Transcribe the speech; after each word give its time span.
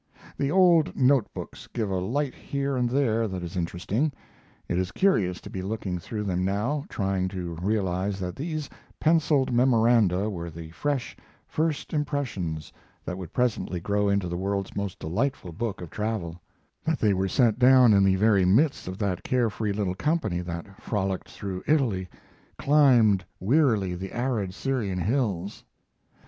The 0.35 0.49
old 0.49 0.95
note 0.95 1.31
books 1.31 1.67
give 1.71 1.91
a 1.91 1.99
light 1.99 2.33
here 2.33 2.75
and 2.75 2.89
there 2.89 3.27
that 3.27 3.43
is 3.43 3.55
interesting. 3.55 4.11
It 4.67 4.79
is 4.79 4.91
curious 4.91 5.39
to 5.41 5.49
be 5.51 5.61
looking 5.61 5.99
through 5.99 6.23
them 6.23 6.43
now, 6.43 6.85
trying 6.89 7.27
to 7.27 7.53
realize 7.61 8.19
that 8.19 8.35
these 8.35 8.67
penciled 8.99 9.53
memoranda 9.53 10.27
were 10.27 10.49
the 10.49 10.71
fresh, 10.71 11.15
first 11.45 11.93
impressions 11.93 12.73
that 13.05 13.15
would 13.19 13.31
presently 13.31 13.79
grow 13.79 14.09
into 14.09 14.27
the 14.27 14.37
world's 14.37 14.75
most 14.75 14.97
delightful 14.97 15.51
book 15.51 15.81
of 15.81 15.91
travel; 15.91 16.41
that 16.83 16.97
they 16.97 17.13
were 17.13 17.27
set 17.27 17.59
down 17.59 17.93
in 17.93 18.03
the 18.03 18.15
very 18.15 18.43
midst 18.43 18.87
of 18.87 18.97
that 18.97 19.23
care 19.23 19.51
free 19.51 19.71
little 19.71 19.93
company 19.93 20.41
that 20.41 20.81
frolicked 20.81 21.29
through 21.29 21.63
Italy, 21.67 22.09
climbed 22.57 23.23
wearily 23.39 23.93
the 23.93 24.13
arid 24.13 24.51
Syrian 24.55 24.97
hills. 24.97 25.63